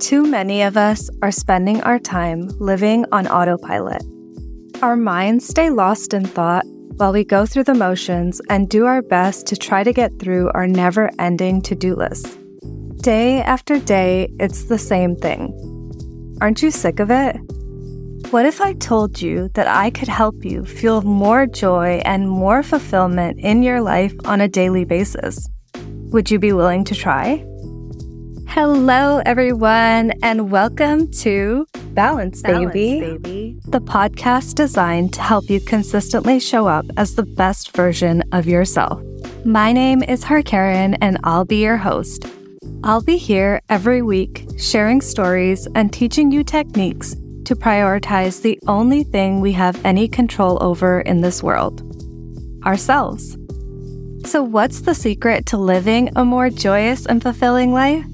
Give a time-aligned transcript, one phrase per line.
[0.00, 4.02] Too many of us are spending our time living on autopilot.
[4.80, 6.64] Our minds stay lost in thought
[6.98, 10.52] while we go through the motions and do our best to try to get through
[10.54, 12.38] our never ending to do list.
[12.98, 15.52] Day after day, it's the same thing.
[16.40, 17.36] Aren't you sick of it?
[18.30, 22.62] What if I told you that I could help you feel more joy and more
[22.62, 25.48] fulfillment in your life on a daily basis?
[26.12, 27.44] Would you be willing to try?
[28.60, 33.60] Hello, everyone, and welcome to Balance, Balance Baby, baby.
[33.66, 39.00] the podcast designed to help you consistently show up as the best version of yourself.
[39.44, 42.26] My name is Harkaren, and I'll be your host.
[42.82, 49.04] I'll be here every week sharing stories and teaching you techniques to prioritize the only
[49.04, 51.80] thing we have any control over in this world
[52.66, 53.38] ourselves.
[54.24, 58.04] So, what's the secret to living a more joyous and fulfilling life?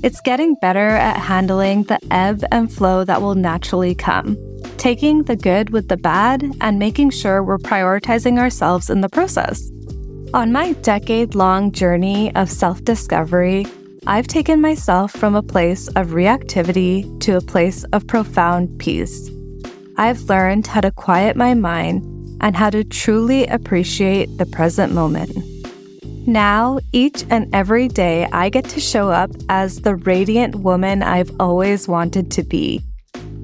[0.00, 4.36] It's getting better at handling the ebb and flow that will naturally come,
[4.76, 9.72] taking the good with the bad, and making sure we're prioritizing ourselves in the process.
[10.34, 13.66] On my decade long journey of self discovery,
[14.06, 19.30] I've taken myself from a place of reactivity to a place of profound peace.
[19.96, 22.04] I've learned how to quiet my mind
[22.40, 25.36] and how to truly appreciate the present moment.
[26.28, 31.34] Now, each and every day, I get to show up as the radiant woman I've
[31.40, 32.82] always wanted to be.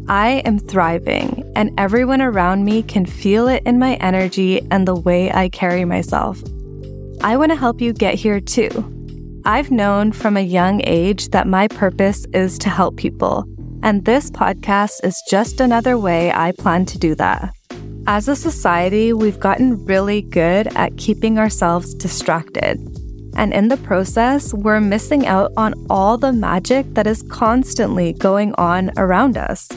[0.06, 4.94] I am thriving, and everyone around me can feel it in my energy and the
[4.94, 6.42] way I carry myself.
[7.22, 8.70] I want to help you get here too.
[9.46, 13.46] I've known from a young age that my purpose is to help people,
[13.82, 17.54] and this podcast is just another way I plan to do that.
[18.06, 22.78] As a society, we've gotten really good at keeping ourselves distracted.
[23.34, 28.54] And in the process, we're missing out on all the magic that is constantly going
[28.56, 29.68] on around us.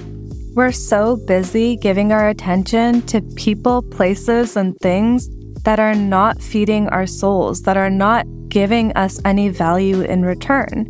[0.55, 5.29] We're so busy giving our attention to people, places, and things
[5.63, 10.85] that are not feeding our souls, that are not giving us any value in return.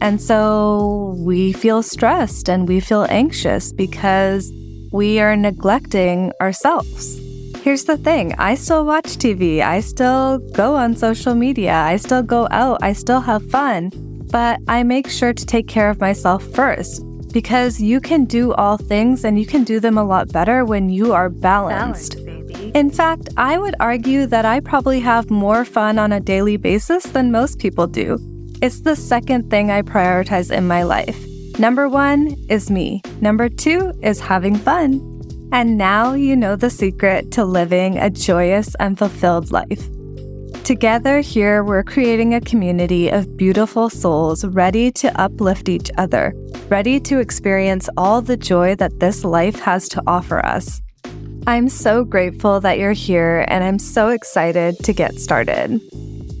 [0.00, 4.50] And so we feel stressed and we feel anxious because
[4.90, 7.18] we are neglecting ourselves.
[7.62, 12.22] Here's the thing I still watch TV, I still go on social media, I still
[12.22, 13.90] go out, I still have fun,
[14.30, 18.78] but I make sure to take care of myself first because you can do all
[18.78, 22.24] things and you can do them a lot better when you are balanced.
[22.24, 26.56] Balance, In fact, I would argue that I probably have more fun on a daily
[26.56, 28.18] basis than most people do.
[28.62, 31.22] It's the second thing I prioritize in my life.
[31.58, 33.02] Number one is me.
[33.20, 35.02] Number two is having fun.
[35.50, 39.88] And now you know the secret to living a joyous and fulfilled life.
[40.62, 46.32] Together, here we're creating a community of beautiful souls ready to uplift each other,
[46.68, 50.80] ready to experience all the joy that this life has to offer us.
[51.48, 55.80] I'm so grateful that you're here, and I'm so excited to get started.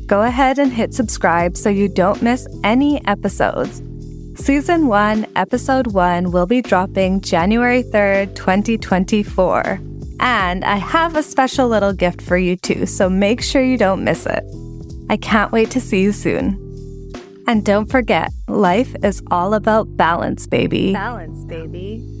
[0.06, 3.82] Go ahead and hit subscribe so you don't miss any episodes.
[4.38, 9.80] Season 1, Episode 1 will be dropping January 3rd, 2024.
[10.20, 14.04] And I have a special little gift for you too, so make sure you don't
[14.04, 14.44] miss it.
[15.10, 16.56] I can't wait to see you soon.
[17.46, 20.92] And don't forget, life is all about balance, baby.
[20.92, 22.17] Balance, baby.